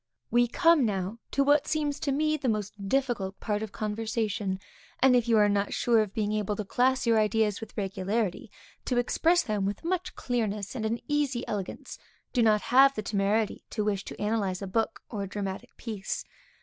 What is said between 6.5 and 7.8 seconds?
to class your ideas with